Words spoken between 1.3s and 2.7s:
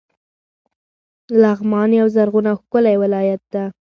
لغمان یو زرغون او